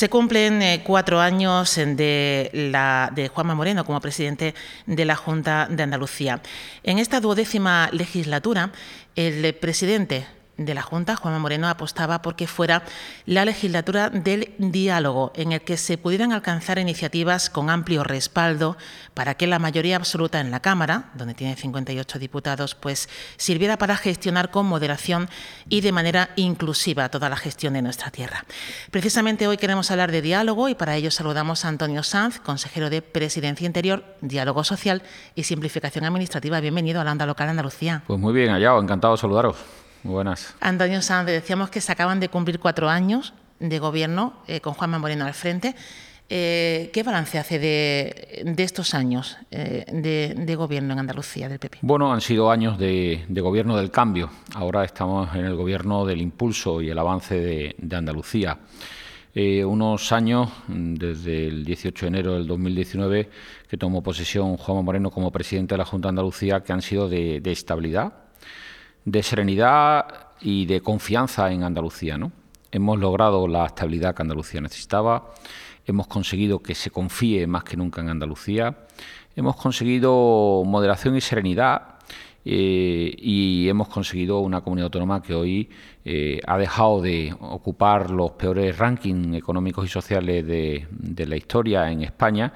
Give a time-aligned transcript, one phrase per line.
[0.00, 4.54] Se cumplen eh, cuatro años de, la, de Juanma Moreno como presidente
[4.86, 6.40] de la Junta de Andalucía.
[6.82, 8.72] En esta duodécima legislatura,
[9.14, 10.24] el presidente
[10.64, 12.82] de la Junta, Juanma Moreno, apostaba porque fuera
[13.26, 18.76] la legislatura del diálogo, en el que se pudieran alcanzar iniciativas con amplio respaldo
[19.14, 23.96] para que la mayoría absoluta en la Cámara, donde tiene 58 diputados, pues sirviera para
[23.96, 25.28] gestionar con moderación
[25.68, 28.44] y de manera inclusiva toda la gestión de nuestra tierra.
[28.90, 33.02] Precisamente hoy queremos hablar de diálogo y para ello saludamos a Antonio Sanz, consejero de
[33.02, 35.02] Presidencia Interior, Diálogo Social
[35.34, 36.60] y Simplificación Administrativa.
[36.60, 38.02] Bienvenido a la Local Andalucía.
[38.06, 39.56] Pues muy bien, allá, encantado de saludaros.
[40.02, 40.54] Muy buenas.
[40.60, 44.98] Antonio Sanz, decíamos que se acaban de cumplir cuatro años de gobierno eh, con Juanma
[44.98, 45.76] Moreno al frente.
[46.32, 51.78] Eh, ¿Qué balance hace de, estos años eh, de, gobierno en Andalucía del PP?
[51.82, 54.30] Bueno, han sido años de, gobierno del cambio.
[54.54, 58.58] Ahora estamos en el gobierno del impulso y el avance de, Andalucía.
[59.34, 63.28] unos años, desde el 18 de enero del 2019,
[63.68, 67.08] que tomó posesión Juanma Moreno como presidente de la Junta de Andalucía, que han sido
[67.08, 68.29] de estabilidad,
[69.04, 72.18] de serenidad y de confianza en Andalucía.
[72.18, 72.32] ¿no?
[72.70, 75.32] Hemos logrado la estabilidad que Andalucía necesitaba,
[75.86, 78.76] hemos conseguido que se confíe más que nunca en Andalucía,
[79.34, 81.98] hemos conseguido moderación y serenidad
[82.44, 85.68] eh, y hemos conseguido una comunidad autónoma que hoy
[86.04, 91.90] eh, ha dejado de ocupar los peores rankings económicos y sociales de, de la historia
[91.90, 92.52] en España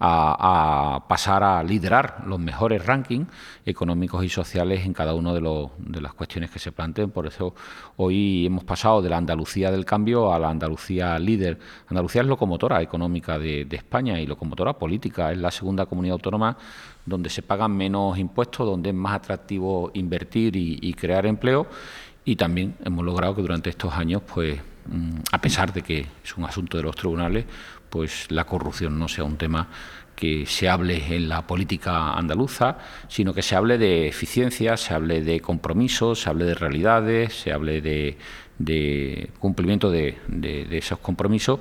[0.00, 3.28] a, pasar a liderar los mejores rankings
[3.66, 7.10] económicos y sociales en cada una de, de las cuestiones que se planteen.
[7.10, 7.54] Por eso
[7.96, 11.58] hoy hemos pasado de la Andalucía del cambio a la Andalucía líder.
[11.88, 15.32] Andalucía es locomotora económica de, España y locomotora política.
[15.32, 16.56] Es la segunda comunidad autónoma
[17.04, 21.66] donde se pagan menos impuestos, donde es más atractivo invertir y, crear empleo.
[22.24, 26.36] Y también hemos logrado que durante estos años, pues, mm, a pesar de que es
[26.36, 27.46] un asunto de los tribunales,
[27.90, 29.68] pues la corrupción no sea un tema
[30.18, 35.22] que se hable en la política andaluza, sino que se hable de eficiencia, se hable
[35.22, 40.18] de compromisos, se hable de realidades, se hable de, cumplimiento de,
[40.72, 41.60] esos compromisos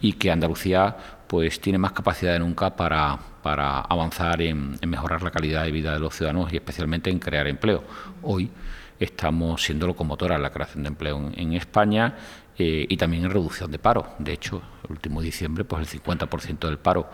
[0.00, 0.96] y que Andalucía
[1.26, 5.98] pues tiene más capacidad de nunca para, avanzar en, mejorar la calidad de vida de
[5.98, 7.84] los ciudadanos y especialmente en crear empleo.
[8.22, 8.50] Hoy
[8.98, 12.14] estamos siendo locomotora en la creación de empleo en España
[12.56, 14.14] eh, y también en reducción de paro.
[14.18, 17.10] De hecho, último diciembre, pues el 50% del paro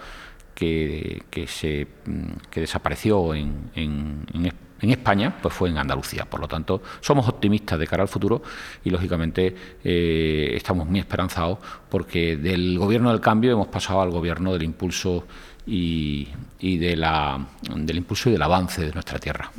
[0.55, 6.25] que, se, mm, que desapareció en, en, en, España, pues fue en Andalucía.
[6.25, 8.43] Por lo tanto, somos optimistas de cara al futuro
[8.83, 9.55] y, lógicamente,
[9.85, 11.59] eh, estamos muy esperanzados
[11.91, 15.27] porque del gobierno del cambio hemos pasado al gobierno del impulso
[15.67, 16.29] y,
[16.61, 17.45] de la,
[17.75, 19.51] del impulso y del avance de nuestra tierra.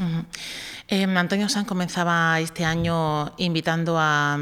[0.87, 4.39] Eh, Antonio Sanz comenzaba este año invitando a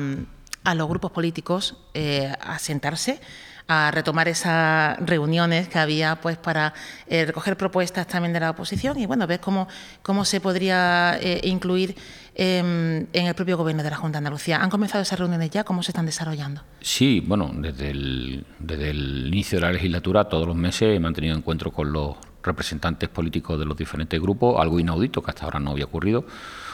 [0.66, 3.22] a los grupos políticos eh, a sentarse
[3.68, 6.74] a retomar esas reuniones que había pues para
[7.08, 9.68] eh, recoger propuestas también de la oposición y bueno ver cómo,
[10.04, 11.96] cómo se podría eh, incluir
[12.36, 14.62] em, en el propio gobierno de la Junta de Andalucía.
[14.62, 15.64] ¿Han comenzado esas reuniones ya?
[15.64, 16.62] ¿Cómo se están desarrollando?
[16.82, 21.36] Sí, bueno, desde el, desde el inicio de la legislatura todos los meses he mantenido
[21.36, 25.72] encuentro con los representantes políticos de los diferentes grupos, algo inaudito que hasta ahora no
[25.72, 26.26] había ocurrido.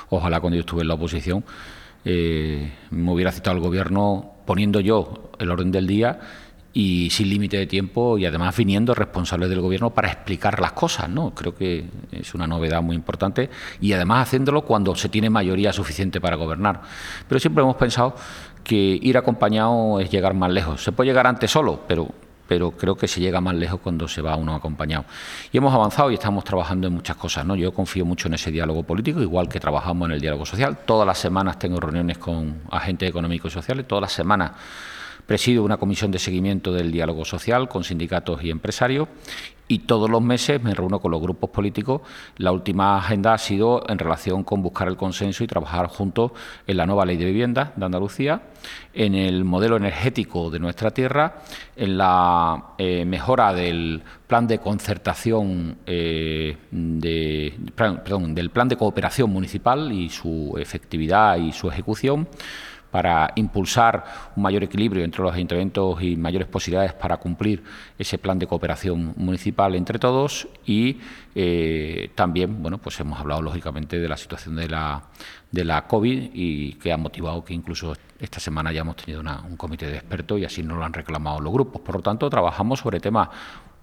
[0.10, 1.46] Ojalá cuando yo estuve en la oposición
[2.04, 6.20] eh, me hubiera citado al gobierno poniendo yo el orden del día
[6.74, 11.10] y sin límite de tiempo y además viniendo responsables del gobierno para explicar las cosas,
[11.10, 11.34] ¿no?
[11.36, 13.50] Creo que es una novedad muy importante
[13.82, 16.82] y además haciéndolo cuando se tiene mayoría suficiente para gobernar.
[17.28, 18.16] Pero siempre hemos pensado
[18.64, 20.84] que ir acompañado es llegar más lejos.
[20.84, 22.14] Se puede llegar antes solo, pero
[22.52, 25.06] pero creo que se llega más lejos cuando se va uno acompañado.
[25.54, 27.46] Y hemos avanzado y estamos trabajando en muchas cosas.
[27.46, 27.56] ¿no?
[27.56, 30.80] Yo confío mucho en ese diálogo político, igual que trabajamos en el diálogo social.
[30.86, 34.52] Todas las semanas tengo reuniones con agentes económicos y sociales, todas las semanas
[35.32, 39.08] Presido una comisión de seguimiento del diálogo social con sindicatos y empresarios
[39.70, 42.02] y todos los meses me reúno con los grupos políticos.
[42.36, 46.34] La última agenda ha sido en relación con buscar el consenso y trabajar juntos
[46.68, 48.42] en la nueva ley de vivienda de Andalucía,
[48.94, 51.36] en el modelo energético de nuestra tierra,
[51.78, 56.58] en la eh, mejora del plan de concertación, eh,
[57.74, 62.28] perdón, del plan de cooperación municipal y su efectividad y su ejecución
[62.92, 64.04] para impulsar
[64.36, 67.64] un mayor equilibrio entre los ayuntamientos y mayores posibilidades para cumplir
[67.98, 71.00] ese plan de cooperación municipal entre todos y
[71.34, 75.04] eh, también bueno pues hemos hablado lógicamente de la situación de la
[75.52, 79.58] de la COVID y que ha motivado que incluso esta semana ya hemos tenido un
[79.58, 81.82] comité de expertos y así nos lo han reclamado los grupos.
[81.82, 83.30] Por lo tanto, trabajamos sobre temas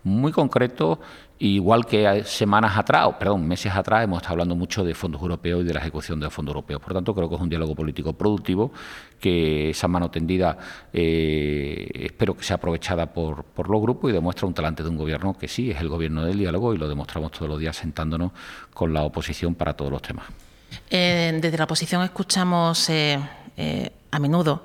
[0.05, 0.99] muy concretos,
[1.39, 5.65] igual que semanas atrás, perdón, meses atrás, hemos estado hablando mucho de fondos europeos y
[5.65, 6.81] de la ejecución de fondos europeos.
[6.81, 8.73] Por tanto, creo que es un diálogo político productivo,
[9.21, 10.57] que esa mano tendida
[10.93, 14.97] eh, espero que sea aprovechada por, por los grupos y demuestra un talante de un
[14.97, 18.33] gobierno que sí es el gobierno del diálogo y lo demostramos todos los días sentándonos
[18.73, 20.27] con la oposición para todos los temas.
[20.91, 23.19] Eh, desde la oposición escuchamos eh,
[24.11, 24.63] a menudo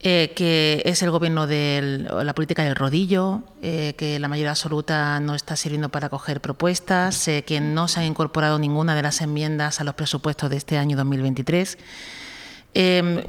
[0.00, 5.18] eh, que es el gobierno de la política del rodillo, eh, que la mayoría absoluta
[5.20, 9.22] no está sirviendo para coger propuestas, eh, que no se ha incorporado ninguna de las
[9.22, 11.78] enmiendas a los presupuestos de este año 2023.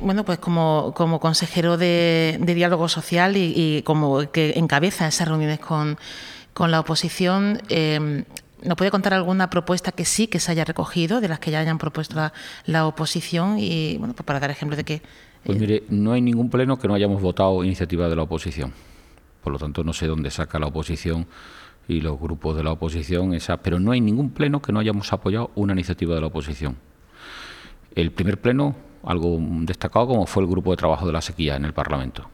[0.01, 5.97] bueno, pues como, consejero de, diálogo social y, como que encabeza esas reuniones con,
[6.59, 7.61] la oposición,
[8.61, 11.59] ¿nos puede contar alguna propuesta que sí que se haya recogido, de las que ya
[11.59, 12.33] hayan propuesto la,
[12.65, 13.57] la oposición?
[13.57, 15.01] Y bueno, pues para dar ejemplo de que
[15.43, 18.73] pues mire, no hay ningún pleno que no hayamos votado iniciativa de la oposición.
[19.43, 21.25] Por lo tanto, no sé dónde saca la oposición
[21.87, 25.11] y los grupos de la oposición esa, pero no hay ningún pleno que no hayamos
[25.13, 26.75] apoyado una iniciativa de la oposición.
[27.95, 31.65] El primer pleno, algo destacado como fue el grupo de trabajo de la sequía en
[31.65, 32.29] el Parlamento.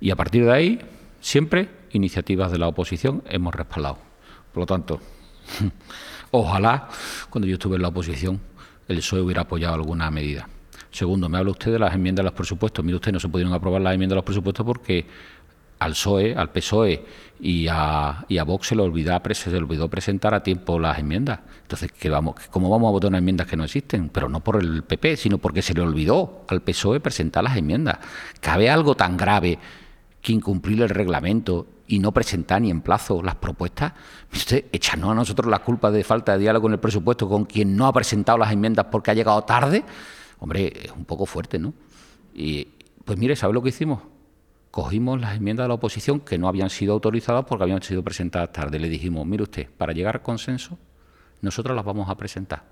[0.00, 0.80] Y a partir de ahí,
[1.20, 3.98] siempre iniciativas de la oposición hemos respaldado.
[4.52, 5.00] Por lo tanto,
[6.30, 6.88] ojalá
[7.30, 8.40] cuando yo estuve en la oposición
[8.88, 10.48] el PSOE hubiera apoyado alguna medida.
[10.92, 12.84] Segundo, me habla usted de las enmiendas a los presupuestos.
[12.84, 15.06] Mire usted, no se pudieron aprobar las enmiendas a los presupuestos porque
[15.78, 17.04] al PSOE, al PSOE
[17.40, 20.98] y a, y a Vox se le, olvidó, se le olvidó presentar a tiempo las
[20.98, 21.40] enmiendas.
[21.62, 24.10] Entonces, ¿qué vamos, ¿cómo vamos a votar unas enmiendas que no existen?
[24.10, 27.98] Pero no por el PP, sino porque se le olvidó al PSOE presentar las enmiendas.
[28.40, 29.58] ¿Cabe algo tan grave
[30.20, 33.94] que incumplir el reglamento y no presentar ni en plazo las propuestas?
[34.32, 37.76] Usted, echarnos a nosotros la culpa de falta de diálogo en el presupuesto con quien
[37.76, 39.84] no ha presentado las enmiendas porque ha llegado tarde.
[40.42, 41.72] Hombre, es un poco fuerte, ¿no?
[42.34, 42.66] Y
[43.04, 44.00] pues mire, ¿sabe lo que hicimos?
[44.72, 48.50] Cogimos las enmiendas de la oposición que no habían sido autorizadas porque habían sido presentadas
[48.50, 48.80] tarde.
[48.80, 50.76] Le dijimos, mire usted, para llegar al consenso,
[51.42, 52.64] nosotros las vamos a presentar.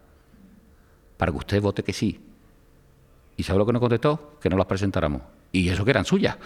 [1.17, 2.21] Para que usted vote que sí.
[3.37, 4.37] ¿Y sabe lo que nos contestó?
[4.41, 5.23] Que no las presentáramos.
[5.53, 6.39] Y eso que eran suyas.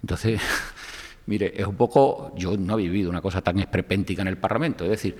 [0.00, 0.40] Entonces,
[1.26, 2.32] mire, es un poco.
[2.36, 4.84] Yo no he vivido una cosa tan esperpéntica en el Parlamento.
[4.84, 5.18] Es decir,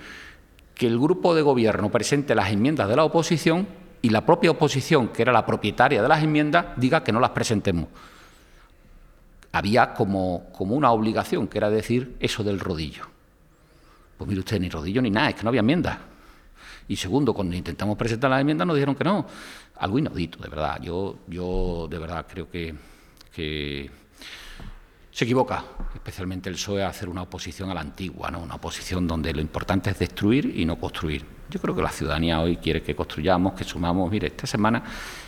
[0.74, 3.66] que el grupo de gobierno presente las enmiendas de la oposición
[4.02, 7.30] y la propia oposición, que era la propietaria de las enmiendas, diga que no las
[7.30, 7.86] presentemos.
[9.52, 13.04] Había como, como una obligación, que era decir eso del rodillo.
[14.16, 15.98] Pues mire usted, ni rodillo ni nada, es que no había enmiendas.
[16.88, 19.26] Y segundo, cuando intentamos presentar las enmiendas nos dijeron que no.
[19.76, 20.80] Algo inaudito, de verdad.
[20.82, 22.74] Yo, yo de verdad creo que,
[25.12, 25.64] se equivoca,
[25.94, 28.40] especialmente el PSOE, a hacer una oposición a la antigua, ¿no?
[28.40, 31.39] una oposición donde lo importante es destruir y no construir.
[31.50, 34.08] Yo creo que la ciudadanía hoy quiere que construyamos, que sumamos.
[34.08, 34.84] Mire, esta semana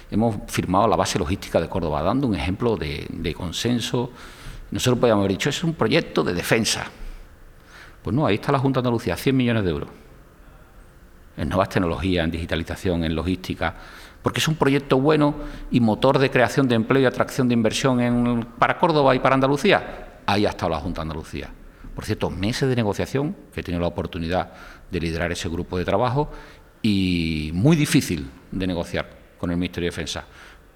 [0.08, 4.12] hemos firmado la base logística de Córdoba, dando un ejemplo de, consenso.
[4.70, 6.84] Nosotros podríamos haber dicho, es un proyecto de defensa.
[8.02, 9.88] Pues no, ahí está la Junta de Andalucía, 100 millones de euros.
[11.36, 13.74] En nuevas tecnologías, en digitalización, en logística,
[14.22, 15.34] porque es un proyecto bueno
[15.72, 20.20] y motor de creación de empleo y atracción de inversión para Córdoba y para Andalucía.
[20.24, 21.50] Ahí ha estado la Junta de Andalucía.
[21.94, 24.52] Por cierto, meses de negociación, que he tenido la oportunidad
[24.92, 26.30] de liderar ese grupo de trabajo,
[26.82, 29.08] y muy difícil de negociar
[29.38, 30.24] con el Ministerio de Defensa.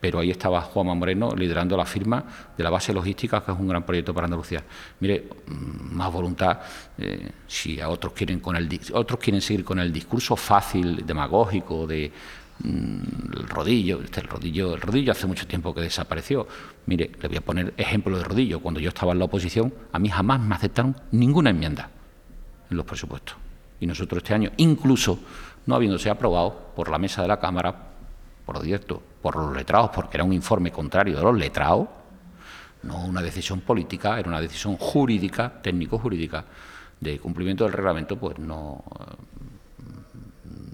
[0.01, 2.25] Pero ahí estaba Juanma Moreno liderando la firma
[2.57, 4.63] de la base logística, que es un gran proyecto para Andalucía.
[5.01, 6.61] Mire, mm, más voluntad,
[6.99, 11.87] eh, si a otros quieren con el otros quieren seguir con el discurso fácil, demagógico,
[11.87, 12.13] de
[12.65, 16.47] Mm, el rodillo, este, el rodillo, el rodillo hace mucho tiempo que desapareció.
[16.87, 18.61] Mire, le voy a poner ejemplo de rodillo.
[18.61, 21.91] Cuando yo estaba en la oposición, a mí jamás me aceptaron ninguna enmienda
[22.71, 23.37] en los presupuestos.
[23.81, 25.19] Y nosotros este año, incluso
[25.67, 27.75] no habiéndose aprobado por la mesa de la Cámara,
[28.45, 31.89] por directo, por los letrados, porque era un informe contrario de los letrados,
[32.83, 36.45] no una decisión política, era una decisión jurídica, técnico-jurídica,
[37.01, 38.85] de cumplimiento del reglamento, pues no,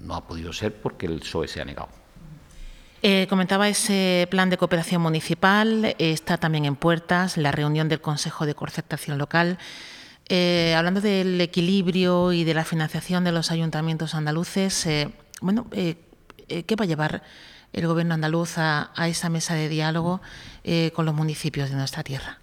[0.03, 1.89] no ha podido ser porque el PSOE se ha negado.
[3.05, 8.47] Eh, comentaba ese plan de cooperación municipal, está también en puertas la reunión del Consejo
[8.47, 9.59] de Concertación Local.
[10.35, 15.11] Eh, hablando del equilibrio y de la financiación de los ayuntamientos andaluces, eh,
[15.43, 17.23] bueno, ¿qué va a llevar
[17.75, 20.23] el Gobierno andaluz a, esa mesa de diálogo
[20.95, 22.39] con los municipios de nuestra tierra?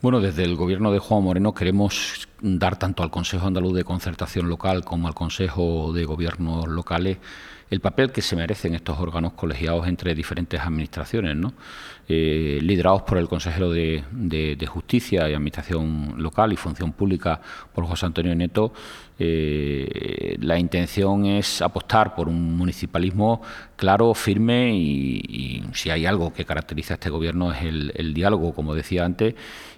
[0.00, 4.48] Bueno, desde el Gobierno de Juan Moreno queremos dar tanto al Consejo Andaluz de Concertación
[4.48, 7.18] Local como al Consejo de Gobiernos Locales
[7.72, 11.38] el papel que se merecen estos órganos colegiados entre diferentes administraciones.
[12.06, 14.04] Eh, liderados por el consejero de,
[14.68, 17.40] Justicia y Administración Local y Función Pública
[17.74, 18.74] por José Antonio Neto,
[19.24, 23.40] eh, la intención es apostar por un municipalismo
[23.76, 28.74] claro, firme y, si hay algo que caracteriza a este gobierno es el, diálogo, como
[28.74, 29.34] decía antes,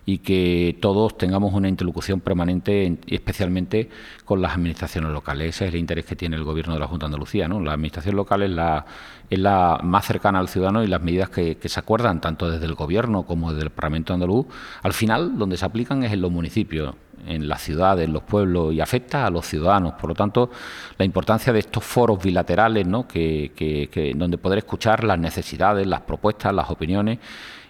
[0.07, 3.89] y que todos tengamos una interlocución permanente, especialmente
[4.25, 5.57] con las administraciones locales.
[5.57, 7.49] Ese es el interés que tiene el gobierno de la Junta de Andalucía.
[7.49, 7.61] ¿no?
[7.61, 8.85] La administración local es la,
[9.31, 12.75] es la más cercana al ciudadano y las medidas que, se acuerdan, tanto desde el
[12.75, 14.47] gobierno como desde el Parlamento andaluz,
[14.83, 16.95] al final donde se aplican es en los municipios
[17.27, 19.95] en las ciudades, en los pueblos y afecta a los ciudadanos.
[19.95, 20.51] Por lo tanto,
[20.99, 23.07] la importancia de estos foros bilaterales, ¿no?
[23.07, 27.19] que, donde poder escuchar las necesidades, las propuestas, las opiniones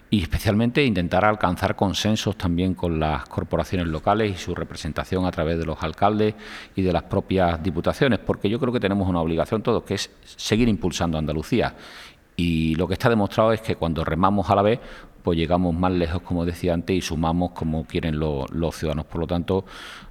[0.09, 5.57] y especialmente intentar alcanzar consensos también con las corporaciones locales y su representación a través
[5.57, 6.35] de los alcaldes
[6.75, 10.09] y de las propias diputaciones, porque yo creo que tenemos una obligación todos, que es
[10.23, 11.73] seguir impulsando Andalucía.
[12.35, 14.79] Y lo que está demostrado es que cuando remamos a la vez,
[15.25, 19.07] pues llegamos más lejos, como decía antes, y sumamos como quieren los, ciudadanos.
[19.07, 19.65] Por lo tanto,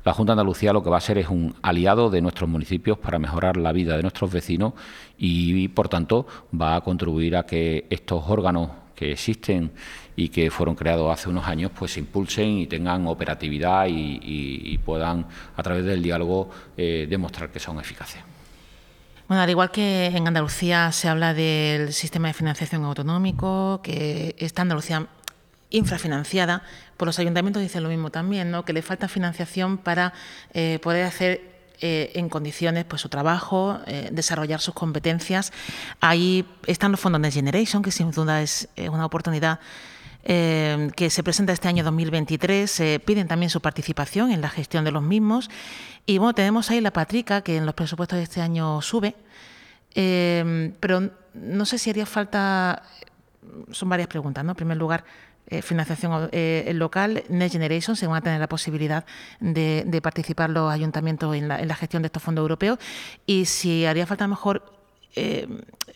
[0.05, 2.99] la Junta de Andalucía lo que va a ser es un aliado de nuestros municipios
[2.99, 4.73] para mejorar la vida de nuestros vecinos
[5.17, 9.71] y, por tanto, va a contribuir a que estos órganos que existen
[10.17, 15.27] y que fueron creados hace unos años, pues se impulsen y tengan operatividad y, puedan,
[15.57, 18.34] a través del diálogo, eh, demostrar que son eficaces.
[19.27, 24.63] Bueno, al igual que en Andalucía se habla del sistema de financiación autonómico, que está
[24.63, 25.07] Andalucía
[25.71, 26.63] infrafinanciada,
[26.99, 28.67] por los ayuntamientos dicen lo mismo también, ¿no?
[28.67, 30.13] que le falta financiación para
[30.53, 31.41] eh, poder hacer
[31.81, 35.55] eh, en condiciones pues, su trabajo, eh, desarrollar sus competencias.
[36.01, 39.59] Ahí están los fondos Next Generation, que sin duda es una oportunidad
[40.25, 43.01] que se presenta este año 2023.
[43.05, 45.51] piden también su participación en la gestión de los mismos.
[46.07, 49.15] Y bueno, tenemos ahí la Patrica, que en los presupuestos de este año sube,
[49.95, 52.83] pero no sé si haría falta,
[53.71, 54.53] son varias preguntas, ¿no?
[54.53, 55.05] En primer lugar,
[55.47, 59.05] eh, financiación eh, local, Next Generation, se van a tener la posibilidad
[59.41, 62.79] de, participar los ayuntamientos en la, gestión de estos fondos europeos
[63.27, 64.63] y si haría falta mejor
[65.15, 65.49] eh,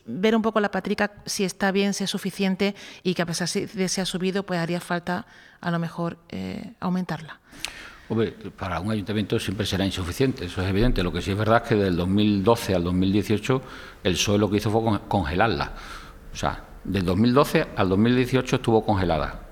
[0.07, 3.49] ver un poco la patrica si está bien, si es suficiente y que a pesar
[3.49, 5.27] de se ha subido, pues haría falta
[5.61, 6.19] a lo mejor
[6.81, 7.41] aumentarla.
[8.11, 11.03] Hombre, para un ayuntamiento siempre será insuficiente, eso es evidente.
[11.03, 13.63] Lo que sí es verdad es que del 2012 al 2018
[14.03, 15.73] el PSOE lo que hizo fue congelarla.
[16.33, 19.43] O sea, del 2012 al 2018 estuvo congelada.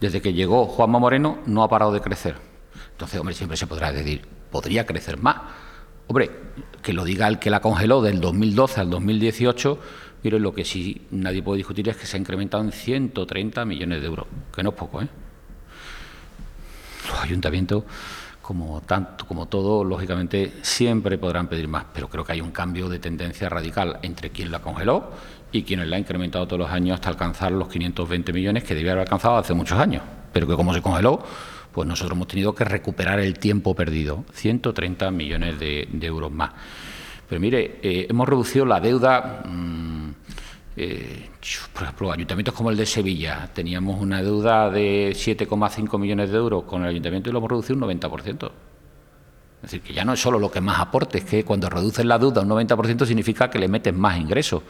[0.00, 2.36] Desde que llegó Juanma Moreno no ha parado de crecer.
[2.92, 5.36] Entonces, hombre, siempre se podrá decir, podría crecer más.
[6.08, 6.30] Hombre,
[6.82, 9.78] que lo diga el que la congeló del 2012 al 2018,
[10.22, 14.00] pero lo que sí nadie puede discutir es que se ha incrementado en 130 millones
[14.00, 15.08] de euros, que no es poco, ¿eh?
[17.08, 17.84] Los ayuntamientos,
[18.40, 22.88] como tanto como todo, lógicamente siempre podrán pedir más, pero creo que hay un cambio
[22.88, 25.10] de tendencia radical entre quien la congeló
[25.52, 28.92] y quienes la ha incrementado todos los años hasta alcanzar los 520 millones que debía
[28.92, 31.22] haber alcanzado hace muchos años, pero que como se congeló,
[31.78, 36.50] pues nosotros hemos tenido que recuperar el tiempo perdido, 130 millones de, euros más.
[37.28, 40.10] Pero mire, eh, hemos reducido la deuda, mm,
[40.76, 41.28] eh,
[41.72, 46.64] por ejemplo, ayuntamientos como el de Sevilla, teníamos una deuda de 7,5 millones de euros
[46.64, 48.50] con el ayuntamiento y lo hemos reducido un 90%.
[49.58, 52.04] Es decir, que ya no es solo lo que más aporte, es que cuando reduces
[52.04, 54.64] la deuda un 90% significa que le metes más ingresos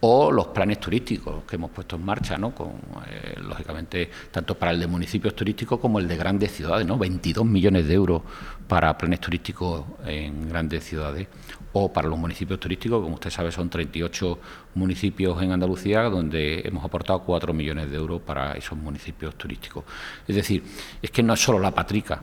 [0.00, 2.54] o los planes turísticos que hemos puesto en marcha, ¿no?
[2.54, 2.72] Con,
[3.08, 6.98] eh, lógicamente, tanto para el de municipios turísticos como el de grandes ciudades, ¿no?
[6.98, 8.22] 22 millones de euros
[8.68, 11.28] para planes turísticos en grandes ciudades,
[11.72, 14.38] o para los municipios turísticos, como usted sabe, son 38
[14.74, 19.84] municipios en Andalucía, donde hemos aportado 4 millones de euros para esos municipios turísticos.
[20.28, 20.62] Es decir,
[21.00, 22.22] es que no es solo la patrica,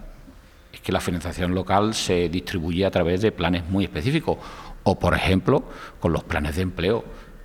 [0.72, 4.38] es que la financiación local se distribuye a través de planes muy específicos,
[4.84, 5.63] o, por ejemplo,
[6.00, 7.03] con los planes de empleo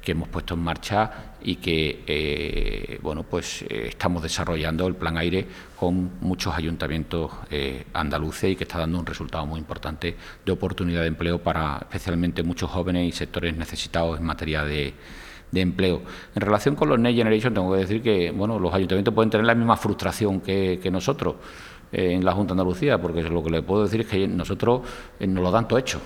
[0.08, 5.18] que hemos puesto en marcha y que eh, bueno pues eh, estamos desarrollando el plan
[5.18, 5.46] aire
[5.76, 11.02] con muchos ayuntamientos eh, andaluces y que está dando un resultado muy importante de oportunidad
[11.02, 14.94] de empleo para especialmente muchos jóvenes y sectores necesitados en materia de,
[15.52, 16.00] empleo.
[16.34, 19.44] En relación con los Next Generation tengo que decir que bueno los ayuntamientos pueden tener
[19.44, 21.34] la misma frustración que, nosotros
[21.92, 24.80] en la Junta Andalucía, porque lo que le puedo decir es que nosotros
[25.20, 26.00] nos lo dan todo hecho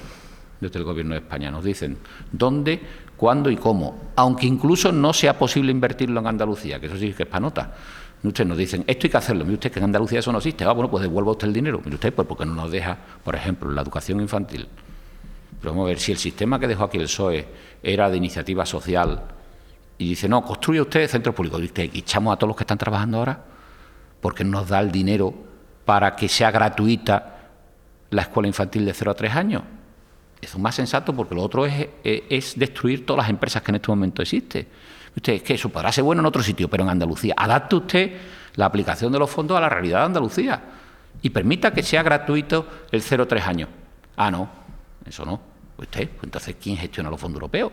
[0.62, 1.50] desde el Gobierno de España.
[1.50, 1.98] Nos dicen
[2.30, 2.80] dónde,
[3.16, 7.24] cuándo y cómo, aunque incluso no sea posible invertirlo en Andalucía, que eso sí que
[7.24, 7.74] es para nota.
[8.22, 10.64] Ustedes nos dicen, esto hay que hacerlo, mire usted que en Andalucía eso no existe,
[10.64, 13.34] ah, bueno, pues devuelva usted el dinero, mire usted, pues porque no nos deja, por
[13.34, 14.68] ejemplo, la educación infantil.
[15.60, 17.46] Pero vamos a ver, si el sistema que dejó aquí el PSOE
[17.82, 19.22] era de iniciativa social
[19.98, 23.18] y dice, no, construye usted centros públicos, dice, echamos a todos los que están trabajando
[23.18, 23.44] ahora,
[24.20, 25.34] porque no nos da el dinero
[25.84, 27.50] para que sea gratuita
[28.10, 29.62] la escuela infantil de 0 a 3 años.
[30.42, 33.88] Es más sensato porque lo otro es, es, destruir todas las empresas que en este
[33.88, 34.66] momento existen.
[35.14, 37.34] Usted, es que eso podrá ser bueno en otro sitio, pero en Andalucía.
[37.36, 38.12] Adapte usted
[38.56, 40.62] la aplicación de los fondos a la realidad de Andalucía
[41.22, 43.68] y permita que sea gratuito el 0-3 años.
[44.16, 44.48] Ah, no,
[45.06, 45.40] eso no.
[45.78, 47.72] Usted, pues entonces, ¿quién gestiona los fondos europeos?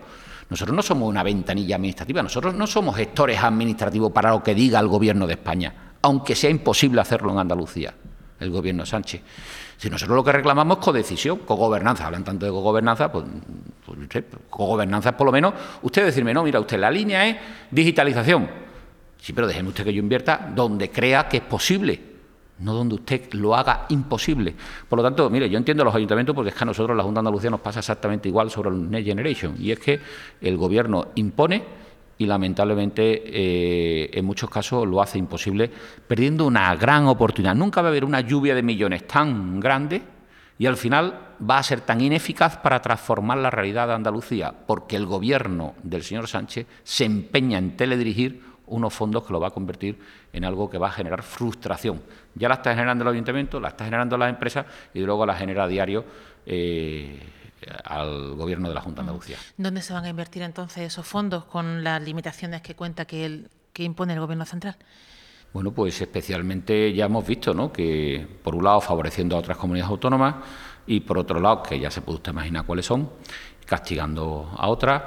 [0.49, 4.79] Nosotros no somos una ventanilla administrativa, nosotros no somos gestores administrativos para lo que diga
[4.79, 7.93] el Gobierno de España, aunque sea imposible hacerlo en Andalucía,
[8.39, 9.21] el Gobierno Sánchez.
[9.79, 13.23] Si nosotros lo que reclamamos es codecisión, cogobernanza, hablan tanto de cogobernanza, pues,
[13.85, 17.37] pues cogobernanza es por lo menos usted decirme, no, mira, usted la línea es
[17.71, 18.49] digitalización.
[19.17, 22.09] Sí, pero déjeme usted que yo invierta donde crea que es posible
[22.59, 24.53] no donde usted lo haga imposible.
[24.89, 27.19] Por lo tanto, mire, yo entiendo los ayuntamientos porque es que a nosotros, la Junta
[27.19, 29.99] de Andalucía, nos pasa exactamente igual sobre el Next Generation, y es que
[30.41, 31.63] el Gobierno impone
[32.19, 35.71] y lamentablemente eh, en muchos casos lo hace imposible,
[36.05, 37.55] perdiendo una gran oportunidad.
[37.55, 40.01] Nunca va a haber una lluvia de millones tan grande
[40.57, 41.17] y al final
[41.49, 46.03] va a ser tan ineficaz para transformar la realidad de Andalucía, porque el Gobierno del
[46.03, 49.97] señor Sánchez se empeña en teledirigir unos fondos que lo va a convertir
[50.33, 52.01] en algo que va a generar frustración.
[52.35, 55.63] Ya la está generando el ayuntamiento, la está generando las empresas y luego la genera
[55.63, 56.03] a diario
[56.45, 57.17] eh,
[57.83, 59.37] al gobierno de la Junta de Andalucía.
[59.57, 63.49] ¿Dónde se van a invertir entonces esos fondos con las limitaciones que cuenta que, el,
[63.73, 64.77] que impone el gobierno central?
[65.53, 67.71] Bueno, pues especialmente ya hemos visto ¿no?
[67.73, 70.35] que, por un lado, favoreciendo a otras comunidades autónomas
[70.85, 73.09] y, por otro lado, que ya se puede usted imaginar cuáles son,
[73.65, 75.03] castigando a otras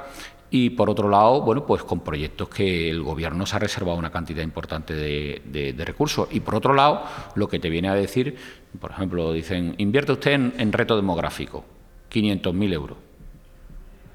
[0.55, 4.11] y por otro lado, bueno, pues con proyectos que el gobierno se ha reservado una
[4.11, 6.27] cantidad importante de, recursos.
[6.29, 7.01] Y por otro lado,
[7.33, 8.37] lo que te viene a decir,
[8.79, 11.65] por ejemplo, dicen, invierte usted en, reto demográfico,
[12.13, 12.97] 500.000 euros.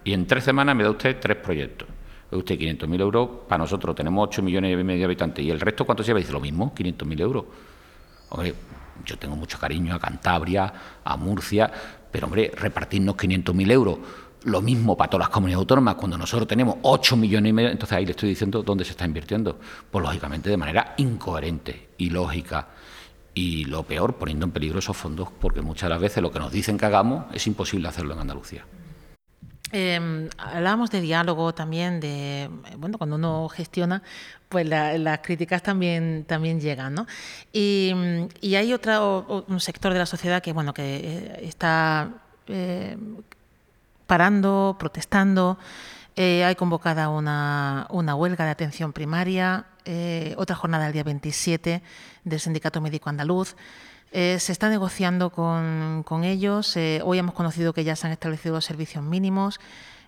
[0.04, 1.88] Y en tres semanas me da usted tres proyectos.
[2.30, 5.44] Usted 500.000 euros, para nosotros tenemos 8 millones y medio de habitantes.
[5.44, 6.20] ¿Y el resto cuánto se lleva?
[6.20, 7.44] Dice lo mismo, 500.000 euros.
[8.30, 8.54] Hombre,
[9.04, 10.72] yo tengo mucho cariño a Cantabria,
[11.04, 11.70] a Murcia,
[12.10, 13.98] pero hombre, repartirnos 500.000 euros
[14.44, 17.96] lo mismo para todas las comunidades autónomas, cuando nosotros tenemos 8 millones y medio, entonces
[17.96, 19.58] ahí le estoy diciendo dónde se está invirtiendo.
[19.90, 22.68] Pues lógicamente de manera incoherente, ilógica
[23.38, 26.40] y lo peor, poniendo en peligro esos fondos, porque muchas de las veces lo que
[26.40, 28.64] nos dicen que hagamos es imposible hacerlo en Andalucía.
[29.70, 34.02] Eh, hablábamos de diálogo también, de bueno, cuando uno gestiona,
[34.48, 37.06] pues las críticas también, también llegan, ¿no?
[37.52, 37.92] Y,
[38.56, 42.10] hay otro un sector de la sociedad que bueno que eh, está
[42.48, 42.96] eh,
[44.08, 45.58] parando, protestando.
[46.20, 51.82] Eh, hay convocada una, huelga de atención primaria, eh, otra jornada el día 27
[52.22, 53.56] del Sindicato Médico Andaluz.
[54.12, 56.76] Eh, se está negociando con, ellos.
[56.76, 59.60] hoy hemos conocido que ya se han establecido los servicios mínimos.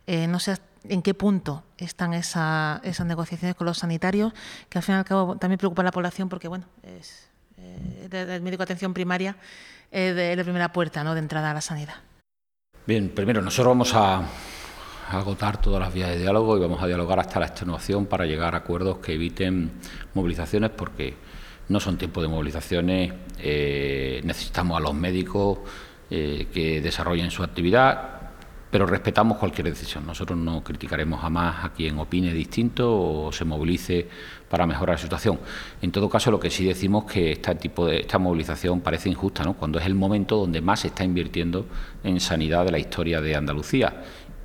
[0.06, 4.34] no sé en qué punto están esas negociaciones con los sanitarios,
[4.68, 8.42] que al fin y al cabo también preocupa a la población porque, bueno, es, el
[8.42, 9.36] médico de atención primaria
[9.90, 11.14] es la primera puerta ¿no?
[11.14, 11.94] de entrada a la sanidad.
[12.86, 14.22] Bien, primero nosotros vamos a,
[15.18, 18.54] agotar todas las vías de diálogo y vamos a dialogar hasta la extenuación para llegar
[18.54, 19.70] a acuerdos que eviten
[20.14, 21.14] movilizaciones porque
[21.68, 25.58] no son tiempos de movilizaciones, eh, necesitamos a los médicos
[26.10, 28.20] eh, que desarrollen su actividad
[28.70, 30.06] pero respetamos cualquier decisión.
[30.06, 34.06] Nosotros no criticaremos jamás a quien opine distinto o se movilice
[34.48, 35.38] para mejorar la situación.
[35.82, 39.08] En todo caso, lo que sí decimos es que este tipo de esta movilización parece
[39.08, 39.54] injusta, ¿no?
[39.54, 41.66] cuando es el momento donde más se está invirtiendo
[42.04, 44.04] en sanidad de la historia de Andalucía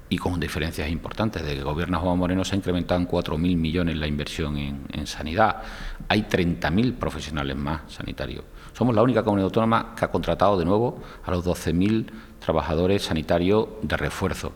[0.09, 1.41] y con diferencias importantes.
[1.41, 5.07] Desde que gobierna Juan Moreno se ha incrementado en 4.000 millones la inversión en, en
[5.07, 5.61] sanidad.
[6.07, 8.43] Hay 30.000 profesionales más sanitarios.
[8.73, 12.07] Somos la única comunidad autónoma que ha contratado de nuevo a los 12.000
[12.39, 14.51] trabajadores sanitarios de refuerzo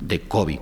[0.00, 0.58] de COVID.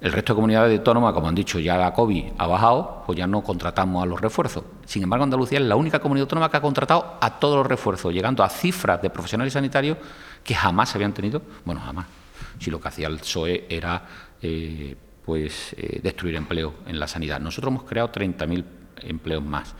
[0.00, 3.26] El resto de comunidades autónomas, como han dicho, ya la COVID ha bajado, pues ya
[3.26, 4.64] no contratamos a los refuerzos.
[4.86, 8.12] Sin embargo, Andalucía es la única comunidad autónoma que ha contratado a todos los refuerzos,
[8.12, 9.98] llegando a cifras de profesionales sanitarios
[10.42, 12.06] que jamás se habían tenido, bueno, jamás,
[12.58, 14.02] si lo que hacía el PSOE era
[14.42, 17.40] eh, pues eh, destruir empleo en la sanidad.
[17.40, 18.64] Nosotros hemos creado 30.000
[19.02, 19.74] empleos más.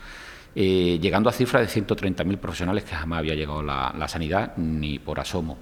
[0.53, 4.99] Eh, llegando a cifras de 130.000 profesionales que jamás había llegado la, la, sanidad ni
[4.99, 5.57] por asomo.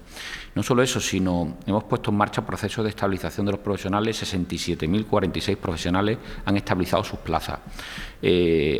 [0.54, 5.56] No solo eso, sino hemos puesto en marcha procesos de estabilización de los profesionales, 67.046
[5.56, 7.60] profesionales han estabilizado sus plazas.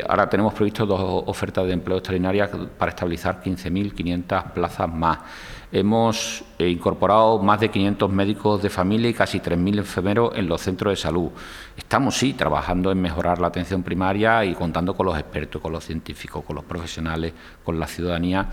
[0.07, 5.19] Ahora tenemos previsto dos ofertas de empleo extraordinarias para estabilizar 15.500 plazas más.
[5.73, 10.59] Hemos eh, incorporado más de 500 médicos de familia y casi 3.000 enfermeros en los
[10.59, 11.29] centros de salud.
[11.77, 15.85] Estamos, sí, trabajando en mejorar la atención primaria y contando con los expertos, con los
[15.85, 17.31] científicos, con los profesionales,
[17.63, 18.49] con la ciudadanía.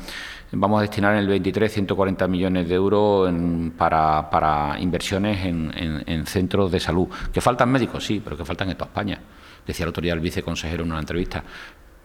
[0.53, 3.29] Vamos a destinar en el 23 140 millones de euros
[3.77, 7.09] para, inversiones en, centros de salud.
[7.33, 8.07] ¿Que faltan médicos?
[8.07, 9.21] Sí, pero que faltan en toda España.
[9.67, 11.43] Decía el otro día el viceconsejero en una entrevista.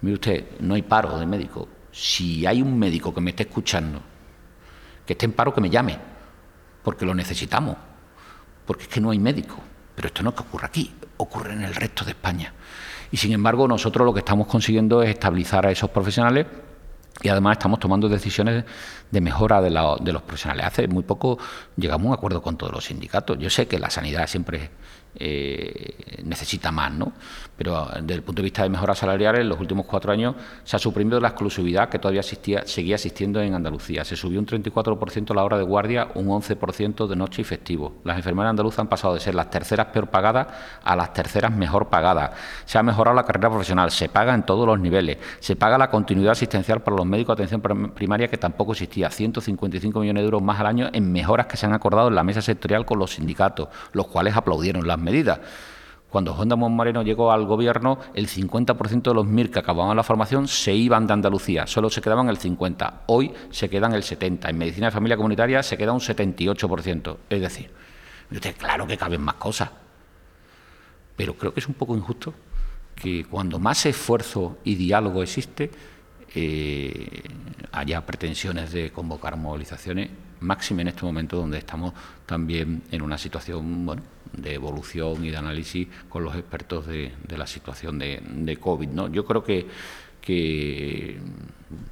[0.02, 1.68] Mire usted, no hay paro de médicos.
[1.92, 4.13] Si hay un médico que me esté escuchando
[5.06, 5.98] que esté en paro, que me llame.
[6.84, 7.78] porque lo necesitamos,
[8.66, 9.58] porque es que no hay médico.
[9.96, 12.54] Pero esto no es que ocurra aquí, ocurre en el resto de España.
[13.12, 16.48] Y sin embargo, nosotros lo que estamos consiguiendo es estabilizar a esos profesionales
[17.22, 18.66] y además estamos tomando decisiones
[19.12, 20.66] de mejora de, los profesionales.
[20.66, 21.38] Hace muy poco
[21.78, 23.38] llegamos a un acuerdo con todos los sindicatos.
[23.38, 24.72] Yo sé que la sanidad siempre
[25.16, 27.14] eh, necesita más, ¿no?
[27.58, 30.76] Pero desde el punto de vista de mejoras salariales, en los últimos cuatro años se
[30.76, 34.04] ha suprimido la exclusividad que todavía existía, seguía existiendo en Andalucía.
[34.04, 37.94] Se subió un 34% la hora de guardia, un 11% de noche y festivo.
[38.04, 40.48] Las enfermeras andaluzas han pasado de ser las terceras peor pagadas
[40.84, 42.32] a las terceras mejor pagadas.
[42.66, 45.90] Se ha mejorado la carrera profesional, se paga en todos los niveles, se paga la
[45.90, 50.42] continuidad asistencial para los médicos de atención primaria que tampoco existía, 155 millones de euros
[50.42, 53.14] más al año en mejoras que se han acordado en la mesa sectorial con los
[53.14, 55.40] sindicatos, los cuales aplaudieron las medidas.
[56.14, 60.48] Cuando Juan Moreno llegó al gobierno, el 50% de los MIR que acababan la formación
[60.48, 63.00] se iban de Andalucía, solo se quedaban el 50%.
[63.08, 64.48] Hoy se quedan el 70%.
[64.48, 67.18] En medicina de familia comunitaria se queda un 78%.
[67.32, 67.72] Es decir,
[68.60, 69.72] claro que caben más cosas.
[71.16, 72.32] Pero creo que es un poco injusto
[72.94, 75.72] que cuando más esfuerzo y diálogo existe,
[76.36, 77.24] eh,
[77.72, 81.92] haya pretensiones de convocar movilizaciones, máxime en este momento donde estamos
[82.28, 87.48] también en una situación bueno, de evolución y de análisis con los expertos de, la
[87.48, 88.90] situación de, COVID.
[88.90, 89.08] ¿no?
[89.08, 89.68] Yo creo que,
[90.22, 91.20] que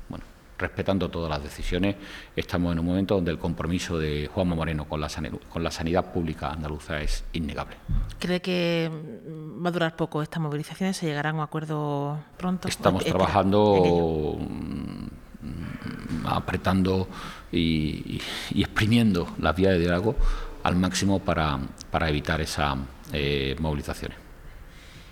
[0.10, 0.25] bueno,
[0.62, 1.95] respetando todas las decisiones,
[2.36, 5.10] estamos en un momento donde el compromiso de Juanma Moreno con la,
[5.49, 7.75] con la sanidad pública andaluza es innegable.
[8.19, 8.89] ¿Cree que
[9.63, 10.97] va a durar poco estas movilizaciones?
[10.97, 12.67] ¿Se llegará a un acuerdo pronto?
[12.67, 17.08] Estamos trabajando mm, apretando
[17.51, 20.15] y, y, exprimiendo las vías de diálogo
[20.63, 22.78] al máximo para, para evitar esas
[23.13, 24.17] eh, movilizaciones.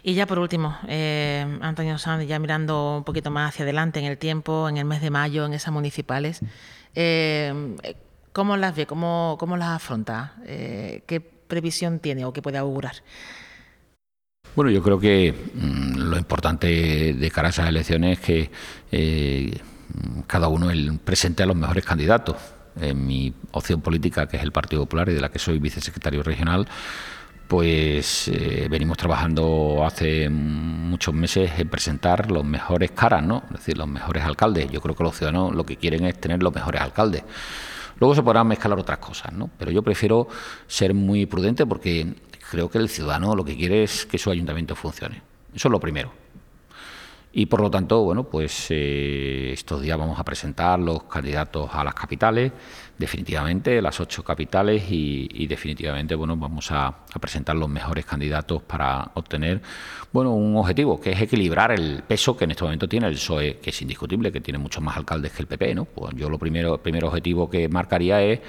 [0.01, 4.05] Y ya por último, eh, Antonio Sanz, ya mirando un poquito más hacia adelante en
[4.05, 6.39] el tiempo, en el mes de mayo, en esas municipales,
[6.95, 7.75] eh,
[8.31, 8.85] ¿cómo las ve?
[8.85, 10.35] ¿Cómo, cómo las afronta?
[10.45, 12.95] ¿Qué previsión tiene o qué puede augurar?
[14.55, 19.62] Bueno, yo creo que mm, lo importante de cara a esas elecciones es que
[20.27, 20.69] cada uno
[21.03, 22.38] presente a los mejores candidatos
[22.79, 26.23] en mi opción política, que es el Partido Popular y de la que soy vicesecretario
[26.23, 26.67] regional,
[27.47, 33.43] pues eh, venimos trabajando hace muchos meses en presentar los mejores caras, ¿no?
[33.47, 34.69] Es decir, los mejores alcaldes.
[34.69, 37.23] Yo creo que los ciudadanos lo que quieren es tener los mejores alcaldes.
[37.99, 39.49] Luego se podrán mezclar otras cosas, ¿no?
[39.58, 40.27] Pero yo prefiero
[40.67, 42.13] ser muy prudente porque
[42.51, 45.21] creo que el ciudadano lo que quiere es que su ayuntamiento funcione.
[45.53, 46.13] Eso es lo primero.
[47.39, 51.86] Y por lo tanto, bueno, pues eh, estos días vamos a presentar los candidatos a
[51.86, 52.52] las capitales,
[52.97, 59.62] definitivamente, las ocho capitales, y, definitivamente, bueno, vamos a, presentar los mejores candidatos para obtener,
[60.12, 63.60] bueno, un objetivo, que es equilibrar el peso que en este momento tiene el PSOE,
[63.60, 65.86] que es indiscutible, que tiene muchos más alcaldes que el PP, ¿no?
[65.86, 68.41] Pues yo lo primero, el primer objetivo que marcaría es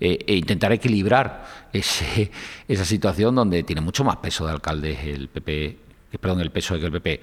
[0.00, 2.30] eh, e intentar equilibrar ese,
[2.66, 5.78] esa situación donde tiene mucho más peso de alcaldes el PP,
[6.18, 7.20] perdón, el peso que el PP.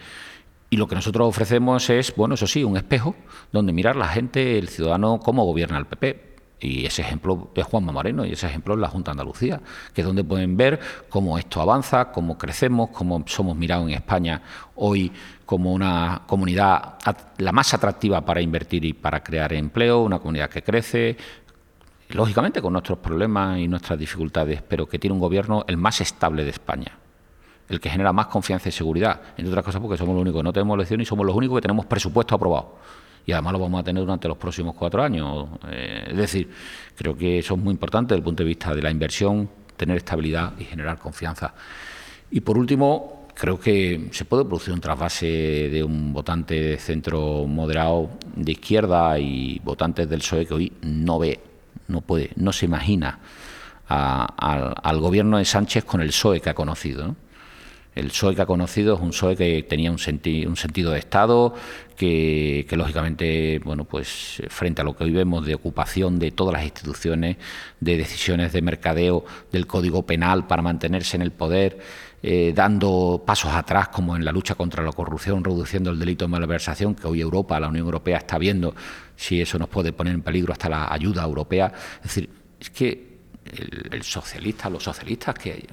[0.75, 3.15] Y lo que nosotros ofrecemos es, bueno, eso sí, un espejo
[3.53, 6.35] donde mirar la gente, el ciudadano, cómo gobierna el PP.
[6.59, 9.61] Y ese ejemplo es Juanma Moreno y ese ejemplo es la Junta de Andalucía,
[9.93, 14.41] que es donde pueden ver cómo esto avanza, cómo crecemos, cómo somos mirados en España
[14.75, 15.13] hoy
[15.45, 16.95] como una comunidad
[17.37, 21.15] la más atractiva para invertir y para crear empleo, una comunidad que crece,
[22.09, 26.43] lógicamente con nuestros problemas y nuestras dificultades, pero que tiene un gobierno el más estable
[26.43, 26.97] de España
[27.69, 30.43] el que genera más confianza y seguridad, entre otras cosas porque somos los únicos que
[30.43, 32.75] no tenemos elecciones y somos los únicos que tenemos presupuesto aprobado.
[33.25, 35.47] Y además lo vamos a tener durante los próximos cuatro años.
[35.71, 36.49] Eh, es decir,
[36.95, 39.97] creo que eso es muy importante desde el punto de vista de la inversión, tener
[39.97, 41.53] estabilidad y generar confianza.
[42.29, 47.45] Y por último, creo que se puede producir un trasvase de un votante de centro
[47.47, 51.39] moderado de izquierda y votantes del PSOE que hoy no ve,
[51.87, 53.19] no puede, no se imagina
[53.87, 57.07] al gobierno de Sánchez con el PSOE que ha conocido.
[57.07, 57.15] ¿no?
[57.95, 61.53] El PSOE que ha conocido es un PSOE que tenía un, un sentido de Estado,
[61.95, 66.63] que, lógicamente, bueno, pues frente a lo que hoy vemos de ocupación de todas las
[66.65, 67.37] instituciones,
[67.79, 71.79] de decisiones de mercadeo del Código Penal para mantenerse en el poder,
[72.21, 76.29] eh, dando pasos atrás como en la lucha contra la corrupción, reduciendo el delito de
[76.29, 78.75] malversación, que hoy Europa, la Unión Europea está viendo
[79.15, 81.71] si eso nos puede poner en peligro hasta la ayuda europea.
[81.97, 82.29] Es decir,
[82.59, 83.15] es que
[83.91, 85.65] el, socialista, los socialistas que,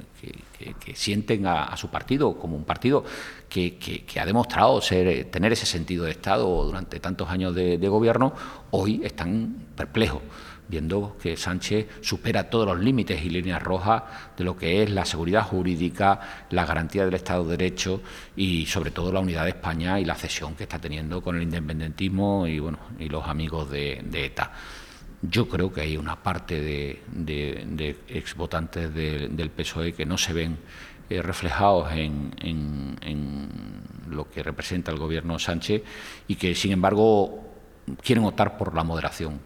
[0.94, 3.04] sienten a, su partido como un partido
[3.48, 8.32] que, ha demostrado ser, tener ese sentido de Estado durante tantos años de, gobierno,
[8.70, 10.22] hoy están perplejos
[10.68, 14.04] viendo que Sánchez supera todos los límites y líneas rojas
[14.38, 18.00] de lo que es la seguridad jurídica, la garantía del Estado de Derecho
[18.36, 21.42] y sobre todo la unidad de España y la cesión que está teniendo con el
[21.42, 24.50] independentismo y bueno y los amigos de ETA.
[25.22, 30.32] Yo creo que hay una parte de, de, ex votantes del PSOE que no se
[30.32, 30.58] ven
[31.08, 32.96] eh, reflejados en, en,
[34.10, 35.82] lo que representa el gobierno Sánchez
[36.26, 37.40] y que, sin embargo,
[38.02, 39.38] quieren optar por la moderación,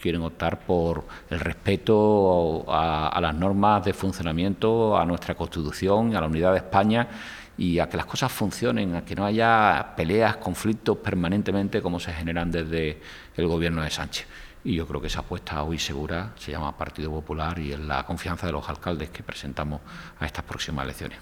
[0.00, 6.26] quieren optar por el respeto a, las normas de funcionamiento, a nuestra Constitución, a la
[6.26, 7.08] unidad de España
[7.58, 12.12] y a que las cosas funcionen, a que no haya peleas, conflictos permanentemente como se
[12.12, 13.00] generan desde
[13.36, 14.26] el gobierno de Sánchez.
[14.64, 18.04] Y yo creo que esa apuesta hoy segura se llama Partido Popular y es la
[18.04, 19.82] confianza de los alcaldes que presentamos
[20.18, 21.18] a estas próximas elecciones.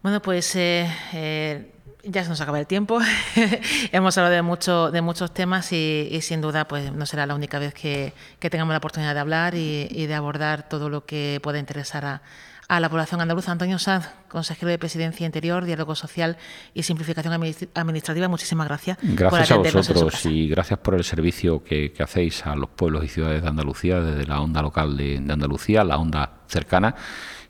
[0.00, 1.72] Bueno, pues eh, eh,
[2.04, 3.00] ya se nos acaba el tiempo.
[3.92, 7.58] Hemos hablado de, mucho, de muchos temas y, sin duda pues no será la única
[7.58, 12.04] vez que, tengamos la oportunidad de hablar y, de abordar todo lo que pueda interesar
[12.04, 12.22] a,
[12.68, 13.52] la población andaluza.
[13.52, 16.36] Antonio Sanz, consejero de Presidencia Interior, Diálogo Social
[16.72, 17.32] y Simplificación
[17.74, 18.98] Administrativa, muchísimas gracias.
[19.02, 23.42] Gracias a vosotros y gracias por el servicio que, hacéis a los pueblos y ciudades
[23.42, 26.94] de Andalucía desde la onda local de Andalucía, la onda cercana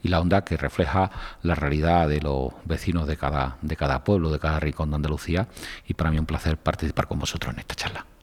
[0.04, 1.10] y la onda que refleja
[1.42, 5.48] la realidad de los vecinos de cada, de cada pueblo, de cada rincón de Andalucía.
[5.88, 8.06] Y para mí un placer participar con vosotros en esta charla.